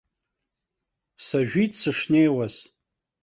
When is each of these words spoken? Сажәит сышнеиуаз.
Сажәит 1.25 1.71
сышнеиуаз. 1.79 2.55